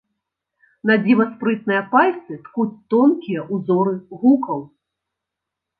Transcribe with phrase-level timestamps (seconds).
[0.91, 3.93] Надзіва спрытныя пальцы ткуць тонкія ўзоры
[4.25, 4.59] гукаў.